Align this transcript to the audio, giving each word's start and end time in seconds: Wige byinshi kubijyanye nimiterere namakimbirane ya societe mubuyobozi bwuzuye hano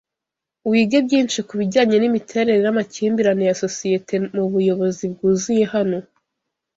Wige 0.69 0.97
byinshi 1.05 1.39
kubijyanye 1.47 1.95
nimiterere 1.99 2.59
namakimbirane 2.63 3.43
ya 3.49 3.57
societe 3.63 4.15
mubuyobozi 4.35 5.03
bwuzuye 5.13 5.63
hano 5.73 5.97